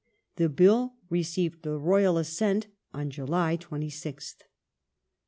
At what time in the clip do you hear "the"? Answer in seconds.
0.37-0.49, 1.61-1.77